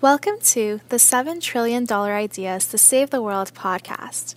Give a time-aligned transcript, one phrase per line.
[0.00, 4.36] Welcome to the $7 trillion Ideas to Save the World podcast.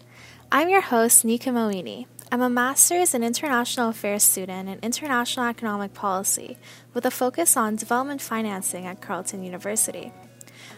[0.52, 2.08] I'm your host, Nika Moini.
[2.32, 6.58] I'm a master's in international affairs student in international economic policy
[6.96, 10.12] with a focus on development financing at Carleton University.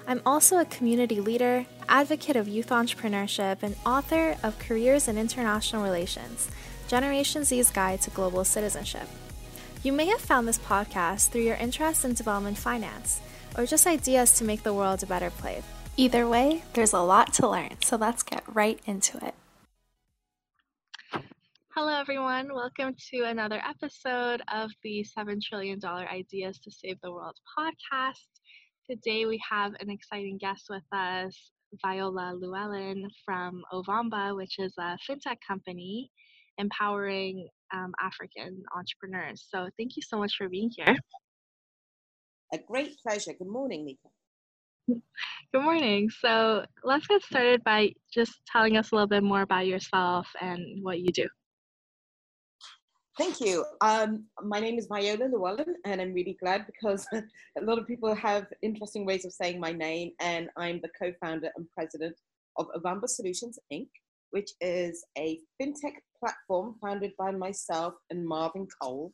[0.05, 5.81] I'm also a community leader, advocate of youth entrepreneurship, and author of Careers in International
[5.81, 6.51] Relations
[6.89, 9.07] Generation Z's Guide to Global Citizenship.
[9.81, 13.21] You may have found this podcast through your interest in development finance
[13.57, 15.63] or just ideas to make the world a better place.
[15.95, 19.35] Either way, there's a lot to learn, so let's get right into it.
[21.75, 22.53] Hello, everyone.
[22.53, 28.27] Welcome to another episode of the $7 trillion Ideas to Save the World podcast.
[28.87, 34.97] Today, we have an exciting guest with us, Viola Llewellyn from Ovamba, which is a
[35.09, 36.11] fintech company
[36.59, 39.47] empowering um, African entrepreneurs.
[39.49, 40.95] So, thank you so much for being here.
[42.53, 43.33] A great pleasure.
[43.33, 45.01] Good morning, Nika.
[45.51, 46.11] Good morning.
[46.11, 50.61] So let's get started by just telling us a little bit more about yourself and
[50.83, 51.27] what you do.
[53.17, 53.65] Thank you.
[53.81, 58.13] Um, my name is Viola Llewellyn, and I'm really glad because a lot of people
[58.13, 62.15] have interesting ways of saying my name, and I'm the co founder and president
[62.57, 63.87] of Ovamba Solutions Inc.,
[64.29, 69.11] which is a fintech platform founded by myself and Marvin Cole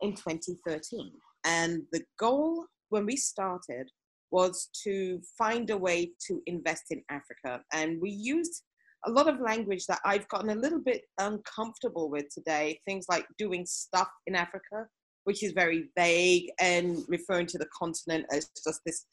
[0.00, 1.12] in 2013.
[1.44, 3.88] And the goal when we started
[4.30, 7.62] was to find a way to invest in Africa.
[7.72, 8.62] And we used
[9.06, 12.80] a lot of language that I've gotten a little bit uncomfortable with today.
[12.86, 14.86] Things like doing stuff in Africa,
[15.24, 19.06] which is very vague and referring to the continent as just this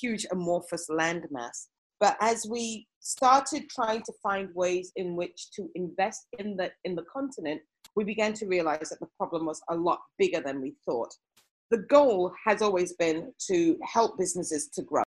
[0.00, 1.68] huge amorphous landmass.
[2.00, 6.94] But as we started trying to find ways in which to invest in the in
[6.94, 7.60] the continent,
[7.94, 11.14] we began to realize that the problem was a lot bigger than we thought
[11.70, 15.02] the goal has always been to help businesses to grow.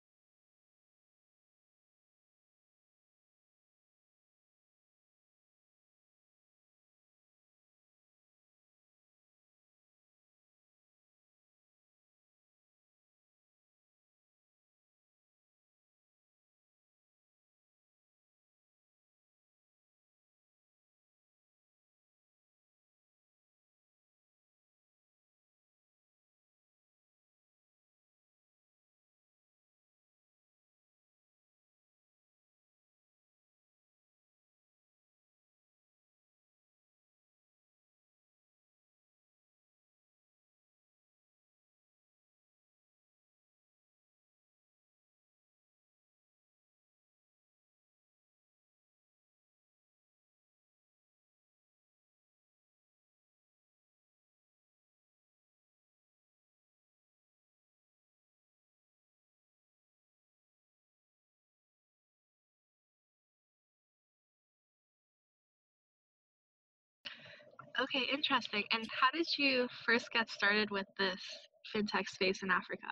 [67.81, 68.65] Okay, interesting.
[68.73, 71.21] And how did you first get started with this
[71.75, 72.89] fintech space in Africa?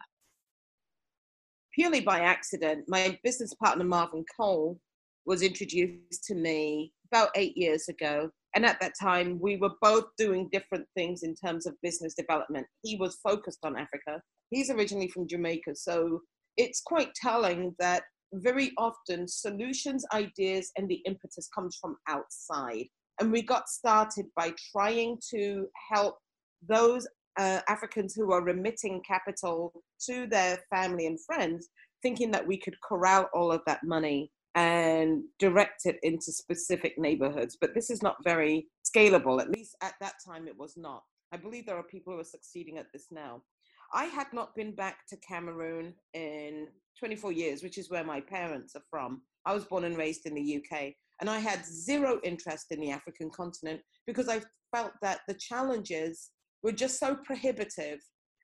[1.74, 2.84] Purely by accident.
[2.86, 4.78] My business partner, Marvin Cole,
[5.26, 8.30] was introduced to me about eight years ago.
[8.54, 12.66] And at that time, we were both doing different things in terms of business development.
[12.82, 14.22] He was focused on Africa.
[14.50, 15.74] He's originally from Jamaica.
[15.74, 16.20] So
[16.56, 22.86] it's quite telling that very often solutions, ideas, and the impetus comes from outside.
[23.20, 26.18] And we got started by trying to help
[26.66, 27.06] those
[27.38, 29.72] uh, Africans who are remitting capital
[30.08, 31.68] to their family and friends,
[32.02, 37.58] thinking that we could corral all of that money and direct it into specific neighborhoods.
[37.60, 41.02] But this is not very scalable, at least at that time it was not.
[41.32, 43.42] I believe there are people who are succeeding at this now.
[43.92, 46.68] I had not been back to Cameroon in
[46.98, 49.22] 24 years, which is where my parents are from.
[49.46, 50.92] I was born and raised in the UK.
[51.20, 54.42] And I had zero interest in the African continent because I
[54.74, 56.30] felt that the challenges
[56.62, 58.00] were just so prohibitive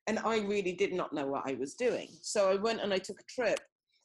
[0.06, 2.08] and I really did not know what I was doing.
[2.22, 3.60] So I went and I took a trip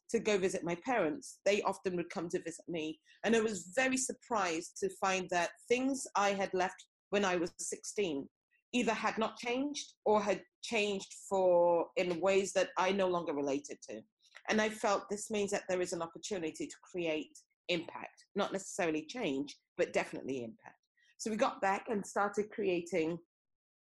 [0.09, 1.39] to go visit my parents.
[1.45, 2.99] They often would come to visit me.
[3.23, 7.51] And I was very surprised to find that things I had left when I was
[7.57, 8.27] 16
[8.73, 13.77] either had not changed or had changed for in ways that I no longer related
[13.89, 14.01] to.
[14.49, 17.37] And I felt this means that there is an opportunity to create
[17.69, 20.75] impact, not necessarily change, but definitely impact.
[21.17, 23.17] So we got back and started creating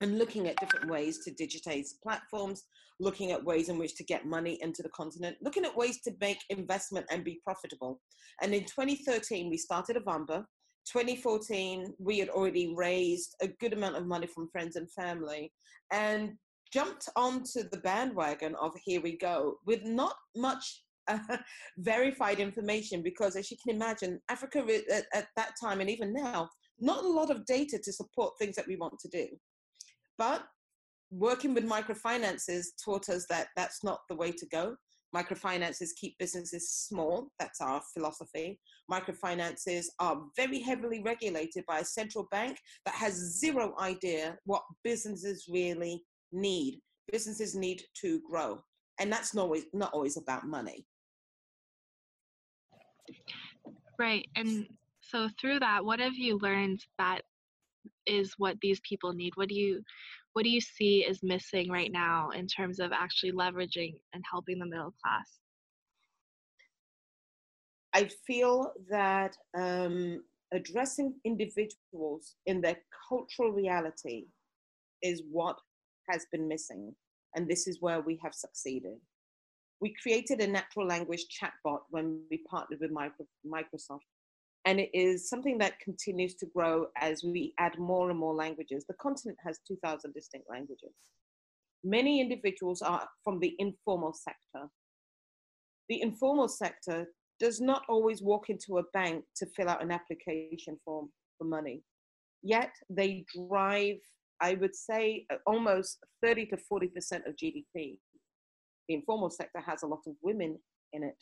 [0.00, 2.64] and looking at different ways to digitize platforms,
[3.00, 6.12] looking at ways in which to get money into the continent, looking at ways to
[6.20, 8.00] make investment and be profitable.
[8.40, 10.44] And in 2013, we started Ovamba.
[10.90, 15.52] 2014, we had already raised a good amount of money from friends and family
[15.92, 16.32] and
[16.72, 21.18] jumped onto the bandwagon of here we go with not much uh,
[21.78, 26.48] verified information because, as you can imagine, Africa at, at that time and even now,
[26.80, 29.26] not a lot of data to support things that we want to do.
[30.16, 30.44] But
[31.10, 34.76] working with microfinances taught us that that's not the way to go.
[35.14, 37.28] Microfinances keep businesses small.
[37.38, 38.60] That's our philosophy.
[38.92, 45.46] Microfinances are very heavily regulated by a central bank that has zero idea what businesses
[45.50, 46.02] really
[46.32, 46.80] need.
[47.10, 48.60] Businesses need to grow,
[49.00, 50.86] and that's not always not always about money.
[53.98, 54.66] Right, and
[55.00, 57.22] so through that, what have you learned that
[58.06, 59.32] is what these people need?
[59.36, 59.82] What do you
[60.34, 64.58] what do you see is missing right now in terms of actually leveraging and helping
[64.58, 65.40] the middle class?
[67.94, 70.22] I feel that um,
[70.52, 72.76] addressing individuals in their
[73.08, 74.26] cultural reality
[75.02, 75.58] is what
[76.08, 76.94] has been missing,
[77.34, 78.96] and this is where we have succeeded.
[79.80, 84.00] We created a natural language chatbot when we partnered with Microsoft
[84.68, 88.84] and it is something that continues to grow as we add more and more languages.
[88.86, 90.92] The continent has 2,000 distinct languages.
[91.84, 94.68] Many individuals are from the informal sector.
[95.88, 97.06] The informal sector
[97.40, 101.08] does not always walk into a bank to fill out an application form
[101.38, 101.82] for money.
[102.42, 104.00] Yet they drive,
[104.40, 107.98] I would say, almost 30 to 40% of GDP.
[108.88, 110.58] The informal sector has a lot of women
[110.92, 111.16] in it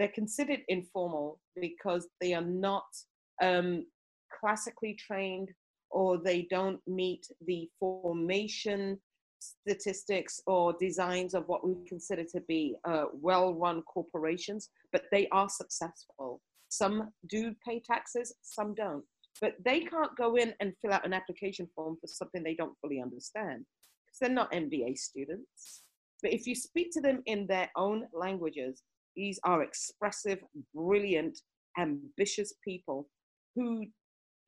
[0.00, 2.86] they're considered informal because they are not
[3.42, 3.84] um,
[4.40, 5.50] classically trained
[5.90, 8.98] or they don't meet the formation
[9.40, 15.28] statistics or designs of what we consider to be uh, well run corporations, but they
[15.32, 16.40] are successful.
[16.70, 19.04] Some do pay taxes, some don't.
[19.40, 22.76] But they can't go in and fill out an application form for something they don't
[22.80, 23.64] fully understand
[24.06, 25.82] because they're not MBA students.
[26.22, 28.82] But if you speak to them in their own languages,
[29.16, 30.38] these are expressive,
[30.74, 31.38] brilliant,
[31.78, 33.08] ambitious people
[33.54, 33.86] who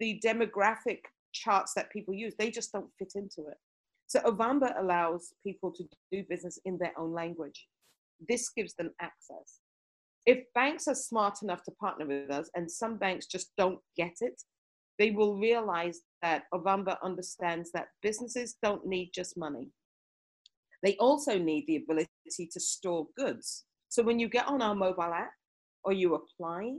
[0.01, 1.01] the demographic
[1.33, 3.57] charts that people use, they just don't fit into it.
[4.07, 7.67] So Ovamba allows people to do business in their own language.
[8.29, 9.61] This gives them access.
[10.27, 14.17] If banks are smart enough to partner with us, and some banks just don't get
[14.21, 14.43] it,
[15.03, 19.69] they will realize that Ovamba understands that businesses don't need just money.
[20.85, 23.65] They also need the ability to store goods.
[23.89, 25.33] So when you get on our mobile app
[25.83, 26.75] or you apply,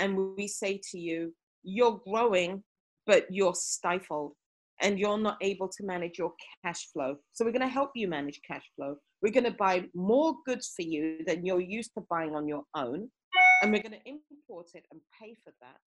[0.00, 1.32] and we say to you,
[1.62, 2.64] you're growing,
[3.06, 4.32] but you're stifled
[4.82, 6.32] and you're not able to manage your
[6.64, 7.18] cash flow.
[7.34, 8.96] So we're going to help you manage cash flow.
[9.22, 12.64] We're going to buy more goods for you than you're used to buying on your
[12.74, 13.08] own.
[13.62, 15.78] And we're going to import it and pay for that.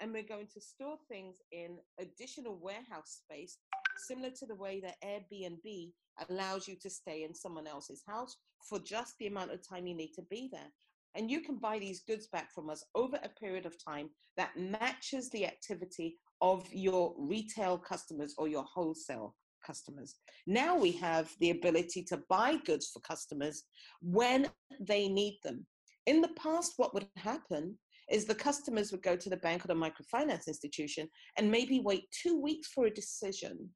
[0.00, 3.58] And we're going to store things in additional warehouse space,
[4.06, 5.92] similar to the way that Airbnb
[6.28, 8.36] allows you to stay in someone else's house
[8.68, 10.70] for just the amount of time you need to be there.
[11.14, 14.56] And you can buy these goods back from us over a period of time that
[14.56, 19.34] matches the activity of your retail customers or your wholesale
[19.66, 20.14] customers.
[20.46, 23.64] Now we have the ability to buy goods for customers
[24.00, 24.48] when
[24.80, 25.66] they need them.
[26.06, 27.76] In the past, what would happen
[28.10, 32.04] is the customers would go to the bank or the microfinance institution and maybe wait
[32.22, 33.70] two weeks for a decision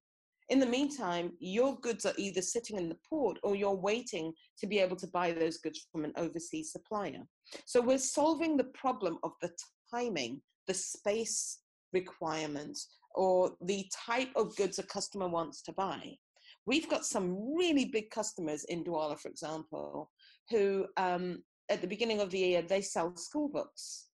[0.53, 4.67] in the meantime, your goods are either sitting in the port or you're waiting to
[4.67, 7.23] be able to buy those goods from an overseas supplier.
[7.65, 9.51] So we're solving the problem of the
[9.91, 11.61] timing, the space
[11.95, 16.17] requirements, or the type of goods a customer wants to buy.
[16.67, 20.11] We've got some really big customers in Douala, for example,
[20.51, 24.09] who um, at the beginning of the year they sell school books.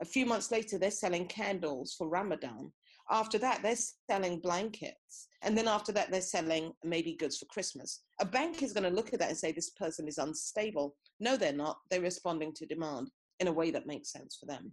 [0.00, 2.72] A few months later, they're selling candles for Ramadan.
[3.10, 3.76] After that, they're
[4.10, 5.28] selling blankets.
[5.42, 8.02] And then after that, they're selling maybe goods for Christmas.
[8.20, 10.96] A bank is going to look at that and say, this person is unstable.
[11.20, 11.76] No, they're not.
[11.90, 13.10] They're responding to demand
[13.40, 14.72] in a way that makes sense for them.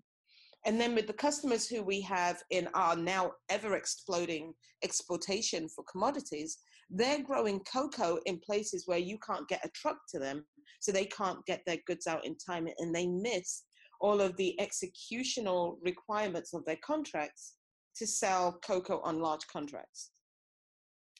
[0.65, 5.83] And then with the customers who we have in our now ever exploding exportation for
[5.91, 6.59] commodities,
[6.89, 10.45] they're growing cocoa in places where you can't get a truck to them.
[10.79, 13.63] So they can't get their goods out in time and they miss
[14.01, 17.53] all of the executional requirements of their contracts
[17.96, 20.12] to sell cocoa on large contracts.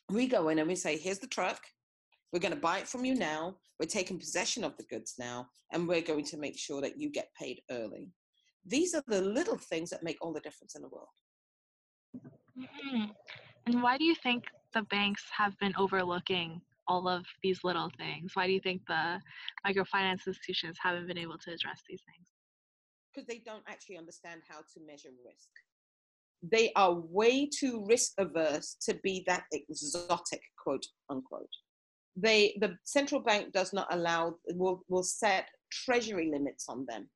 [0.10, 1.62] We go in and we say, here's the truck.
[2.34, 3.56] We're going to buy it from you now.
[3.80, 7.10] We're taking possession of the goods now, and we're going to make sure that you
[7.12, 8.10] get paid early.
[8.66, 11.08] These are the little things that make all the difference in the world.
[12.58, 13.06] Mm-hmm.
[13.68, 18.32] And why do you think the banks have been overlooking all of these little things?
[18.34, 19.20] Why do you think the
[19.66, 22.28] microfinance institutions haven't been able to address these things?
[23.13, 25.50] Because they don't actually understand how to measure risk
[26.44, 31.50] they are way too risk averse to be that exotic, quote unquote.
[32.15, 37.10] they the central bank does not allow will will set treasury limits on them.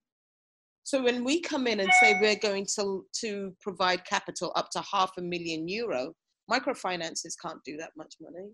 [0.84, 4.82] So when we come in and say we're going to to provide capital up to
[4.82, 6.14] half a million euro,
[6.50, 8.50] microfinances can't do that much money.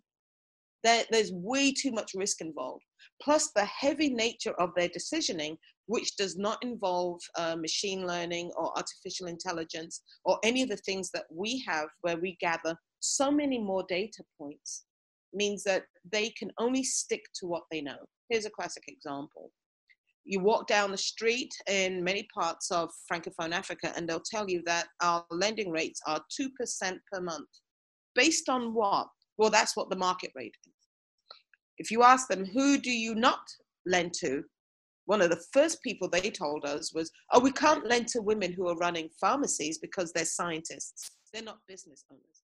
[0.83, 2.83] There, there's way too much risk involved.
[3.21, 8.75] Plus the heavy nature of their decisioning, which does not involve uh, machine learning or
[8.77, 13.59] artificial intelligence or any of the things that we have where we gather so many
[13.59, 14.85] more data points
[15.33, 17.97] means that they can only stick to what they know.
[18.29, 19.51] Here's a classic example.
[20.23, 24.61] You walk down the street in many parts of Francophone Africa, and they'll tell you
[24.65, 26.50] that our lending rates are 2%
[27.11, 27.50] per month.
[28.13, 29.07] Based on what?
[29.38, 30.70] Well, that's what the market rate is.
[31.81, 33.41] If you ask them, who do you not
[33.88, 34.43] lend to?
[35.05, 38.53] One of the first people they told us was, oh, we can't lend to women
[38.53, 41.09] who are running pharmacies because they're scientists.
[41.33, 42.43] They're not business owners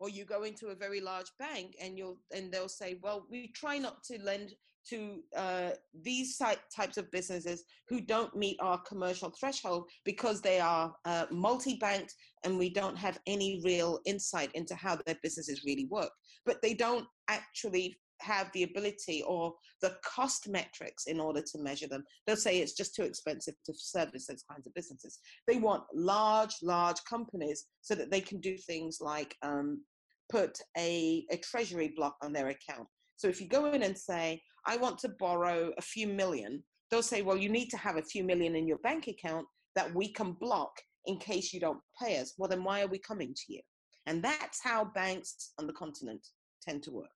[0.00, 3.48] or you go into a very large bank and you'll and they'll say well we
[3.54, 4.52] try not to lend
[4.86, 5.70] to uh,
[6.02, 12.14] these types of businesses who don't meet our commercial threshold because they are uh, multi-banked
[12.44, 16.10] and we don't have any real insight into how their businesses really work
[16.44, 21.88] but they don't actually have the ability or the cost metrics in order to measure
[21.88, 22.04] them.
[22.26, 25.18] They'll say it's just too expensive to service those kinds of businesses.
[25.46, 29.82] They want large, large companies so that they can do things like um,
[30.30, 32.88] put a, a treasury block on their account.
[33.16, 37.02] So if you go in and say, I want to borrow a few million, they'll
[37.02, 40.12] say, well, you need to have a few million in your bank account that we
[40.12, 40.72] can block
[41.06, 42.34] in case you don't pay us.
[42.38, 43.60] Well, then why are we coming to you?
[44.06, 46.26] And that's how banks on the continent
[46.62, 47.08] tend to work.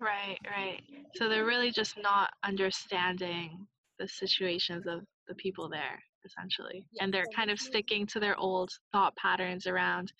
[0.00, 0.80] Right, right.
[1.16, 3.66] So they're really just not understanding
[3.98, 6.86] the situations of the people there, essentially.
[6.92, 10.12] Yeah, and they're kind of sticking to their old thought patterns around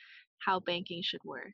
[0.45, 1.53] how banking should work.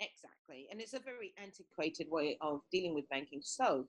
[0.00, 0.68] Exactly.
[0.70, 3.40] And it's a very antiquated way of dealing with banking.
[3.42, 3.86] So,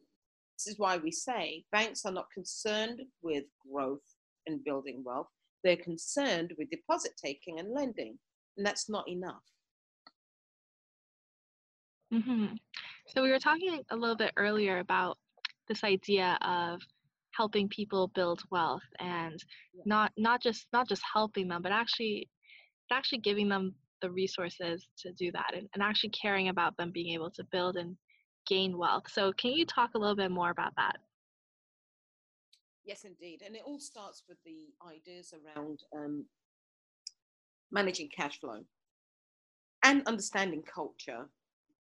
[0.57, 4.15] this is why we say banks are not concerned with growth
[4.47, 5.27] and building wealth,
[5.63, 8.17] they're concerned with deposit taking and lending.
[8.57, 9.43] And that's not enough.
[12.13, 12.55] Mm-hmm.
[13.07, 15.17] So we were talking a little bit earlier about
[15.67, 16.81] this idea of
[17.31, 19.43] helping people build wealth and
[19.85, 22.27] not not just not just helping them, but actually
[22.91, 27.13] actually giving them the resources to do that and, and actually caring about them being
[27.13, 27.95] able to build and
[28.47, 29.03] gain wealth.
[29.09, 30.97] So can you talk a little bit more about that?
[32.85, 33.43] Yes, indeed.
[33.45, 36.25] And it all starts with the ideas around um,
[37.71, 38.63] managing cash flow
[39.83, 41.27] and understanding culture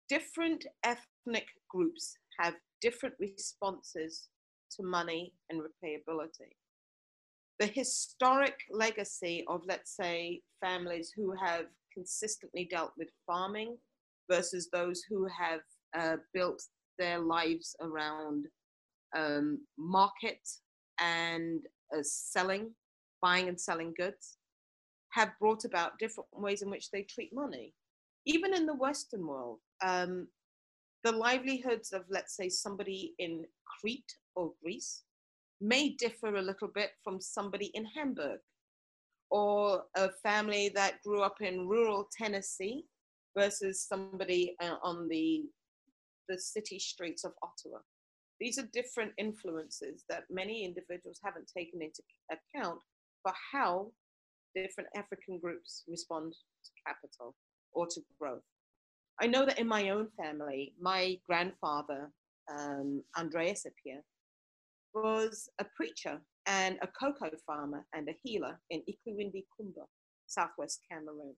[0.09, 4.29] different ethnic groups have different responses
[4.71, 6.51] to money and repayability.
[7.59, 13.77] The historic legacy of, let's say, families who have consistently dealt with farming
[14.29, 15.61] versus those who have
[15.97, 16.63] uh, built
[16.97, 18.45] their lives around
[19.15, 20.47] um, market
[20.99, 21.61] and
[21.93, 22.71] uh, selling,
[23.21, 24.37] buying and selling goods,
[25.11, 27.73] have brought about different ways in which they treat money
[28.25, 30.27] even in the Western world, um,
[31.03, 35.03] the livelihoods of, let's say, somebody in Crete or Greece
[35.61, 38.39] may differ a little bit from somebody in Hamburg
[39.29, 42.85] or a family that grew up in rural Tennessee
[43.37, 45.43] versus somebody uh, on the,
[46.27, 47.79] the city streets of Ottawa.
[48.39, 52.79] These are different influences that many individuals haven't taken into account
[53.21, 53.91] for how
[54.55, 57.35] different African groups respond to capital
[57.73, 58.41] or to growth.
[59.21, 62.11] I know that in my own family, my grandfather,
[62.49, 64.01] um, Andreas Appiah,
[64.93, 69.85] was a preacher and a cocoa farmer and a healer in Ikulindi Kumba,
[70.27, 71.35] southwest Cameroon.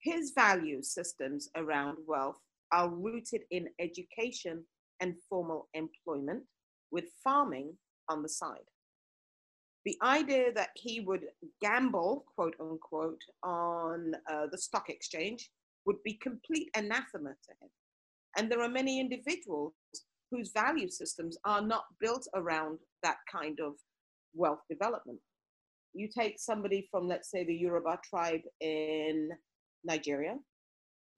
[0.00, 2.38] His value systems around wealth
[2.72, 4.64] are rooted in education
[5.00, 6.44] and formal employment,
[6.92, 7.76] with farming
[8.08, 8.64] on the side
[9.86, 11.26] the idea that he would
[11.62, 15.48] gamble, quote unquote, on uh, the stock exchange
[15.86, 17.70] would be complete anathema to him.
[18.36, 19.72] And there are many individuals
[20.30, 23.74] whose value systems are not built around that kind of
[24.34, 25.18] wealth development.
[25.94, 29.30] You take somebody from, let's say, the Yoruba tribe in
[29.84, 30.36] Nigeria,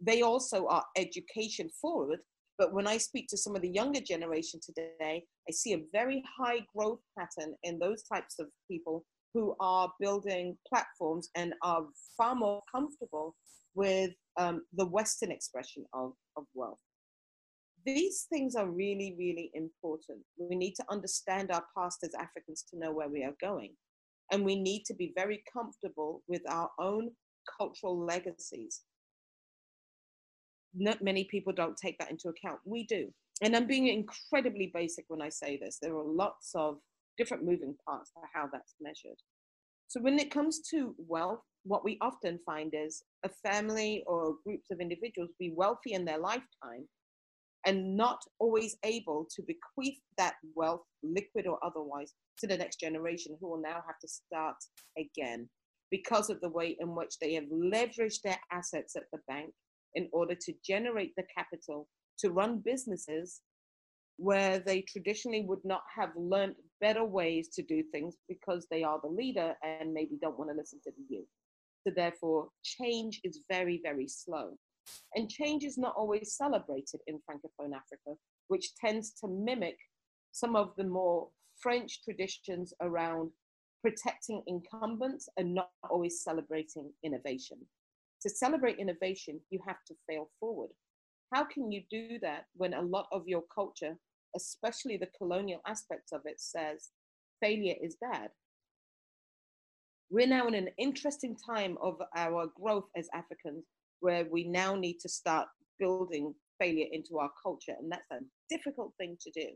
[0.01, 2.21] they also are education forward,
[2.59, 6.23] but when I speak to some of the younger generation today, I see a very
[6.39, 11.85] high growth pattern in those types of people who are building platforms and are
[12.17, 13.35] far more comfortable
[13.75, 16.79] with um, the Western expression of, of wealth.
[17.85, 20.21] These things are really, really important.
[20.39, 23.75] We need to understand our past as Africans to know where we are going.
[24.31, 27.11] And we need to be very comfortable with our own
[27.59, 28.83] cultural legacies
[30.75, 32.61] not many people don't take that into account.
[32.65, 33.09] We do.
[33.43, 35.79] And I'm being incredibly basic when I say this.
[35.81, 36.79] There are lots of
[37.17, 39.19] different moving parts to how that's measured.
[39.89, 44.71] So when it comes to wealth, what we often find is a family or groups
[44.73, 46.89] of individuals be wealthy in their lifetime
[47.67, 53.37] and not always able to bequeath that wealth, liquid or otherwise, to the next generation
[53.41, 54.57] who will now have to start
[54.97, 55.49] again
[55.91, 59.51] because of the way in which they have leveraged their assets at the bank
[59.95, 61.87] in order to generate the capital
[62.19, 63.41] to run businesses
[64.17, 69.01] where they traditionally would not have learned better ways to do things because they are
[69.03, 71.27] the leader and maybe don't want to listen to the youth.
[71.89, 74.59] So, therefore, change is very, very slow.
[75.15, 78.19] And change is not always celebrated in Francophone Africa,
[78.49, 79.79] which tends to mimic
[80.33, 81.29] some of the more
[81.59, 83.31] French traditions around
[83.83, 87.57] protecting incumbents and not always celebrating innovation.
[88.23, 90.71] To celebrate innovation, you have to fail forward.
[91.33, 93.97] How can you do that when a lot of your culture,
[94.37, 96.91] especially the colonial aspects of it, says
[97.41, 98.29] failure is bad?
[100.11, 103.65] We're now in an interesting time of our growth as Africans
[104.01, 105.49] where we now need to start
[105.79, 109.49] building failure into our culture, and that's a difficult thing to do.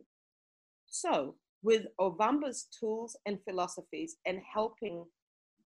[0.87, 5.07] So, with Ovamba's tools and philosophies and helping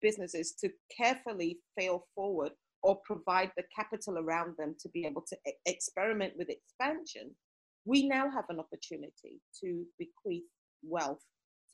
[0.02, 5.36] businesses to carefully fail forward or provide the capital around them to be able to
[5.64, 7.30] experiment with expansion,
[7.86, 10.44] we now have an opportunity to bequeath
[10.82, 11.22] wealth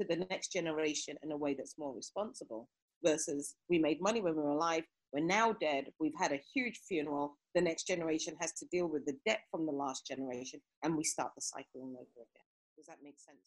[0.01, 2.69] to the next generation in a way that's more responsible
[3.05, 6.81] versus we made money when we were alive, we're now dead, we've had a huge
[6.87, 10.97] funeral, the next generation has to deal with the debt from the last generation, and
[10.97, 12.47] we start the cycle over again.
[12.77, 13.39] Does that make sense?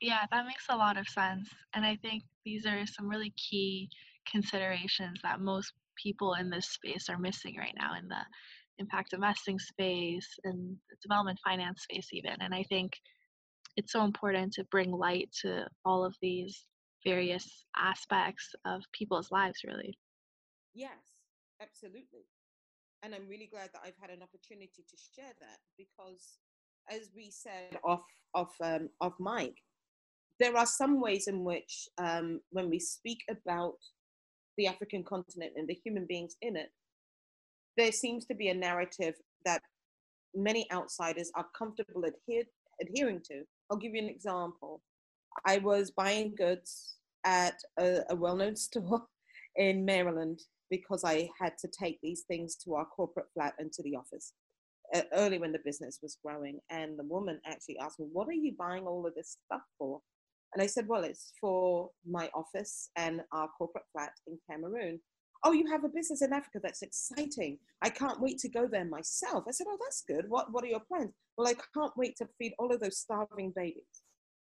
[0.00, 1.48] Yeah, that makes a lot of sense.
[1.74, 3.88] And I think these are some really key
[4.30, 5.72] considerations that most
[6.02, 8.20] people in this space are missing right now in the
[8.78, 12.92] impact investing space and development finance space even and i think
[13.76, 16.64] it's so important to bring light to all of these
[17.04, 19.98] various aspects of people's lives really.
[20.74, 20.90] Yes
[21.60, 22.24] absolutely.
[23.02, 26.38] And i'm really glad that i've had an opportunity to share that because
[26.90, 29.54] as we said off off um, off mic
[30.38, 33.76] there are some ways in which um, when we speak about
[34.58, 36.70] the african continent and the human beings in it
[37.76, 39.62] there seems to be a narrative that
[40.34, 42.44] many outsiders are comfortable adhere,
[42.80, 43.42] adhering to.
[43.70, 44.82] I'll give you an example
[45.46, 49.02] I was buying goods at a, a well known store
[49.56, 53.82] in Maryland because I had to take these things to our corporate flat and to
[53.82, 54.32] the office
[54.94, 56.60] uh, early when the business was growing.
[56.70, 60.00] And the woman actually asked me, What are you buying all of this stuff for?
[60.54, 65.00] And I said, Well, it's for my office and our corporate flat in Cameroon.
[65.42, 66.60] Oh, you have a business in Africa.
[66.62, 67.58] That's exciting.
[67.80, 69.44] I can't wait to go there myself.
[69.48, 70.26] I said, Oh, that's good.
[70.28, 71.12] What, what are your plans?
[71.36, 74.02] Well, I can't wait to feed all of those starving babies.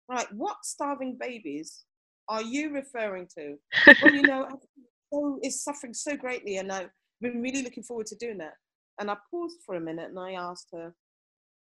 [0.08, 1.84] Right, what starving babies
[2.28, 3.56] are you referring to?
[4.02, 4.48] well, you know,
[5.12, 6.90] so is suffering so greatly, and I've
[7.20, 8.54] been really looking forward to doing that.
[8.98, 10.94] And I paused for a minute and I asked her, Are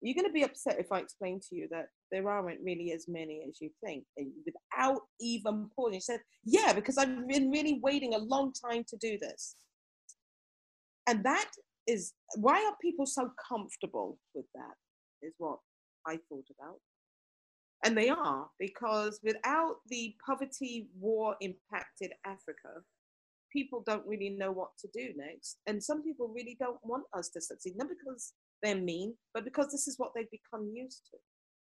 [0.02, 3.06] you going to be upset if I explain to you that there aren't really as
[3.08, 4.04] many as you think?
[4.16, 8.84] And without even pausing, she said, Yeah, because I've been really waiting a long time
[8.88, 9.56] to do this.
[11.08, 11.50] And that
[11.86, 14.74] is why are people so comfortable with that,
[15.22, 15.58] is what
[16.06, 16.78] I thought about.
[17.84, 22.82] And they are, because without the poverty war impacted Africa,
[23.52, 25.58] people don't really know what to do next.
[25.66, 29.70] And some people really don't want us to succeed, not because they're mean, but because
[29.70, 31.18] this is what they've become used to.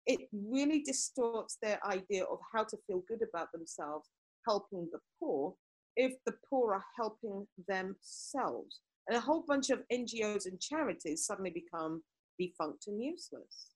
[0.05, 4.09] It really distorts their idea of how to feel good about themselves,
[4.47, 5.53] helping the poor,
[5.95, 8.79] if the poor are helping themselves.
[9.07, 12.01] And a whole bunch of NGOs and charities suddenly become
[12.39, 13.75] defunct and useless.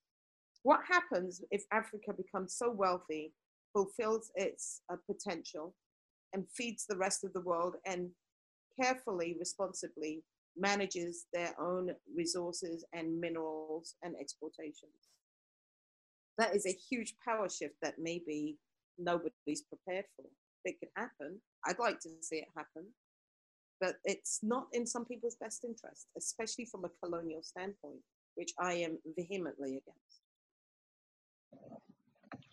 [0.63, 3.33] What happens if Africa becomes so wealthy,
[3.73, 5.75] fulfills its uh, potential,
[6.33, 8.09] and feeds the rest of the world and
[8.79, 10.23] carefully, responsibly
[10.57, 15.09] manages their own resources and minerals and exportations?
[16.37, 18.57] That is a huge power shift that maybe
[18.97, 20.25] nobody's prepared for.
[20.65, 21.39] It could happen.
[21.65, 22.87] I'd like to see it happen.
[23.81, 27.99] But it's not in some people's best interest, especially from a colonial standpoint,
[28.35, 30.22] which I am vehemently against.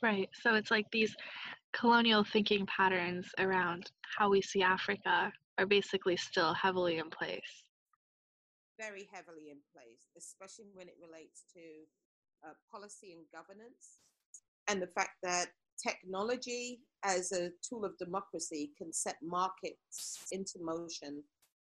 [0.02, 0.28] Right.
[0.32, 1.14] So it's like these
[1.72, 7.64] colonial thinking patterns around how we see Africa are basically still heavily in place.
[8.78, 11.60] Very heavily in place, especially when it relates to
[12.48, 14.00] uh, policy and governance,
[14.68, 15.48] and the fact that
[15.86, 21.22] technology as a tool of democracy can set markets into motion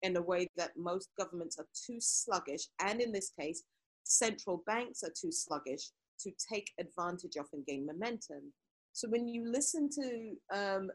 [0.03, 3.63] in a way that most governments are too sluggish, and in this case,
[4.03, 5.91] central banks are too sluggish
[6.23, 8.53] to take advantage of and gain momentum.
[8.93, 10.91] So when you listen to um,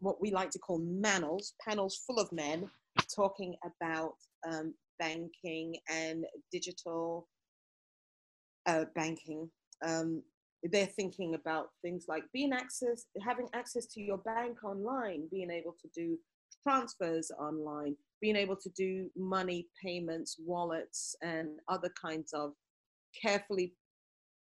[0.00, 2.68] what we like to call manels, panels full of men
[3.14, 4.14] talking about
[4.50, 7.28] um, banking and digital
[8.66, 9.50] uh, banking,
[9.84, 10.22] um,
[10.62, 15.74] they're thinking about things like being access, having access to your bank online, being able
[15.80, 16.18] to do
[16.62, 22.52] transfers online, being able to do money payments, wallets, and other kinds of
[23.20, 23.72] carefully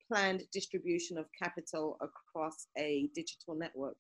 [0.09, 3.97] planned distribution of capital across a digital network.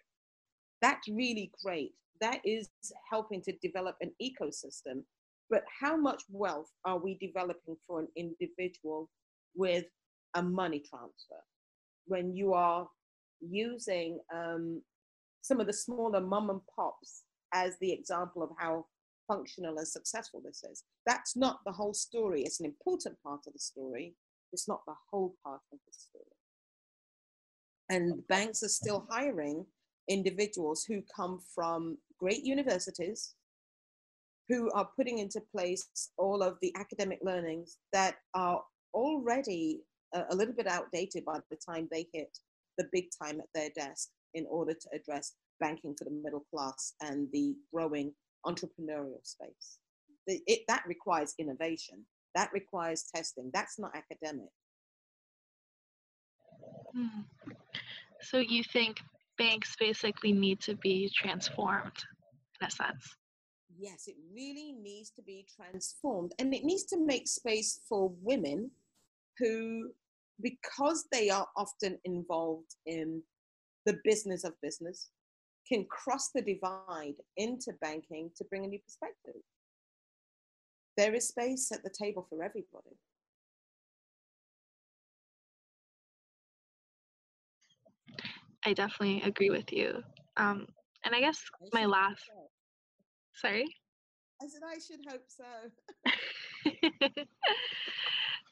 [0.82, 1.92] That's really great.
[2.20, 2.68] That is
[3.10, 5.02] helping to develop an ecosystem.
[5.50, 9.08] But how much wealth are we developing for an individual
[9.54, 9.84] with
[10.34, 11.42] a money transfer?
[12.06, 12.88] When you are
[13.40, 14.82] using um,
[15.42, 18.86] some of the smaller mom and pops as the example of how
[19.28, 20.84] functional and successful this is.
[21.06, 22.42] That's not the whole story.
[22.42, 24.14] It's an important part of the story.
[24.52, 26.24] It's not the whole part of the story.
[27.88, 29.64] And banks are still hiring
[30.08, 33.34] individuals who come from great universities,
[34.48, 38.62] who are putting into place all of the academic learnings that are
[38.94, 39.80] already
[40.14, 42.38] a, a little bit outdated by the time they hit
[42.78, 46.94] the big time at their desk in order to address banking for the middle class
[47.02, 48.12] and the growing
[48.44, 49.78] entrepreneurial space.
[50.26, 52.04] It, it, that requires innovation.
[52.36, 53.50] That requires testing.
[53.52, 54.50] That's not academic.
[56.94, 57.22] Hmm.
[58.20, 58.98] So you think
[59.38, 61.96] banks basically need to be transformed
[62.60, 63.16] in a sense?
[63.78, 66.32] Yes, it really needs to be transformed.
[66.38, 68.70] And it needs to make space for women
[69.38, 69.92] who,
[70.42, 73.22] because they are often involved in
[73.86, 75.08] the business of business,
[75.66, 79.40] can cross the divide into banking to bring a new perspective.
[80.96, 82.96] There is space at the table for everybody.
[88.64, 90.02] I definitely agree with you.
[90.36, 90.66] Um,
[91.04, 91.40] and I guess
[91.72, 92.22] I my last.
[93.34, 93.64] Sorry?
[94.42, 95.44] I said I should hope so.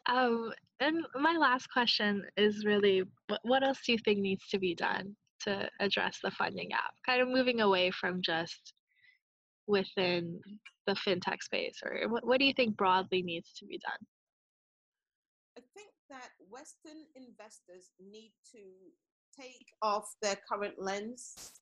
[0.15, 3.03] um, and my last question is really
[3.43, 6.95] what else do you think needs to be done to address the funding gap?
[7.05, 8.75] Kind of moving away from just
[9.67, 10.41] within
[10.87, 14.07] the fintech space, or what, what do you think broadly needs to be done?
[15.57, 18.61] I think that Western investors need to
[19.41, 21.53] take off their current lens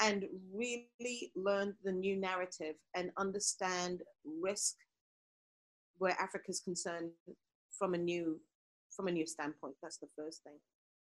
[0.00, 4.02] and really learn the new narrative and understand
[4.42, 4.74] risk
[5.98, 7.10] where Africa is concerned
[7.78, 8.40] from a new
[8.94, 9.74] from a new standpoint.
[9.82, 10.58] That's the first thing.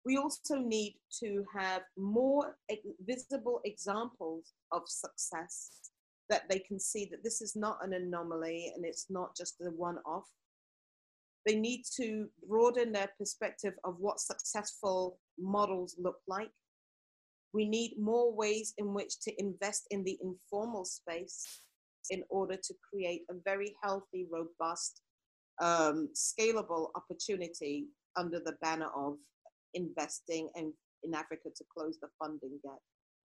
[0.05, 2.57] We also need to have more
[3.05, 5.91] visible examples of success
[6.29, 9.69] that they can see that this is not an anomaly and it's not just a
[9.71, 10.27] one off.
[11.45, 16.51] They need to broaden their perspective of what successful models look like.
[17.53, 21.61] We need more ways in which to invest in the informal space
[22.09, 25.01] in order to create a very healthy, robust,
[25.61, 27.87] um, scalable opportunity
[28.17, 29.17] under the banner of
[29.73, 32.79] investing and in Africa to close the funding gap.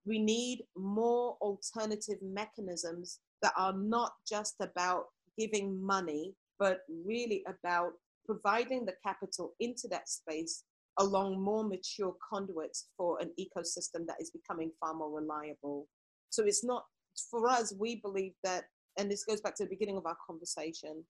[0.05, 5.05] We need more alternative mechanisms that are not just about
[5.39, 7.93] giving money, but really about
[8.27, 10.65] providing the capital into that space
[10.99, 15.89] along more mature conduits for an ecosystem that is becoming far more reliable.
[16.31, 16.85] So it's not,
[17.31, 18.65] for us, we believe that,
[18.99, 21.05] and this goes back to the beginning of our conversation,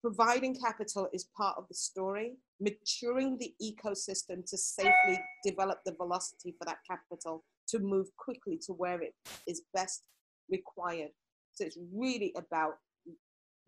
[0.00, 2.36] providing capital is part of the story.
[2.60, 8.72] Maturing the ecosystem to safely develop the velocity for that capital to move quickly to
[8.72, 9.14] where it
[9.46, 10.02] is best
[10.50, 11.10] required.
[11.52, 12.74] So it's really about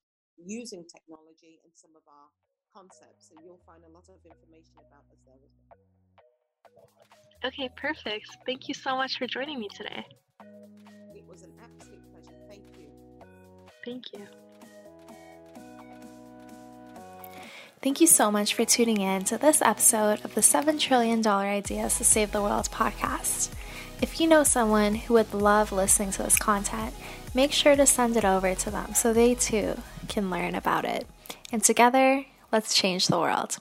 [0.45, 2.29] using technology and some of our
[2.75, 3.29] concepts.
[3.29, 5.79] So you'll find a lot of information about us there as well.
[7.45, 8.27] Okay, perfect.
[8.47, 10.05] Thank you so much for joining me today.
[11.15, 12.39] It was an absolute pleasure.
[12.49, 12.91] Thank you.
[13.85, 14.48] Thank you.
[17.81, 21.99] Thank you so much for tuning in to this episode of the $7 trillion Ideas
[21.99, 23.51] to Save the World podcast.
[24.03, 26.93] If you know someone who would love listening to this content,
[27.35, 31.07] make sure to send it over to them so they too can learn about it.
[31.53, 33.59] And together, let's change the world.